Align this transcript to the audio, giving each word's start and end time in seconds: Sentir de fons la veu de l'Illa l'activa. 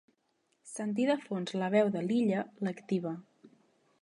Sentir 0.69 1.05
de 1.11 1.17
fons 1.27 1.55
la 1.65 1.69
veu 1.75 1.93
de 1.97 2.03
l'Illa 2.09 2.43
l'activa. 2.69 3.17